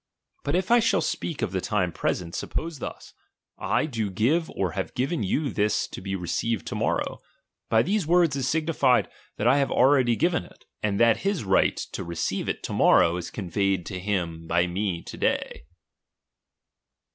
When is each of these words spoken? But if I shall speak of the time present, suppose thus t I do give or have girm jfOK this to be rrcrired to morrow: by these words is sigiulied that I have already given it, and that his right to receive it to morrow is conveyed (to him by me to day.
But 0.43 0.55
if 0.55 0.71
I 0.71 0.79
shall 0.79 1.01
speak 1.01 1.43
of 1.43 1.51
the 1.51 1.61
time 1.61 1.91
present, 1.91 2.33
suppose 2.33 2.79
thus 2.79 3.11
t 3.11 3.11
I 3.65 3.85
do 3.85 4.09
give 4.09 4.49
or 4.49 4.71
have 4.71 4.95
girm 4.95 5.23
jfOK 5.23 5.53
this 5.53 5.87
to 5.89 6.01
be 6.01 6.15
rrcrired 6.15 6.63
to 6.65 6.73
morrow: 6.73 7.21
by 7.69 7.83
these 7.83 8.07
words 8.07 8.35
is 8.35 8.47
sigiulied 8.47 9.09
that 9.37 9.45
I 9.47 9.57
have 9.57 9.69
already 9.69 10.15
given 10.15 10.43
it, 10.43 10.65
and 10.81 10.99
that 10.99 11.17
his 11.17 11.43
right 11.43 11.77
to 11.77 12.03
receive 12.03 12.49
it 12.49 12.63
to 12.63 12.73
morrow 12.73 13.15
is 13.17 13.29
conveyed 13.29 13.85
(to 13.89 13.99
him 13.99 14.47
by 14.47 14.65
me 14.65 15.03
to 15.03 15.17
day. 15.17 15.65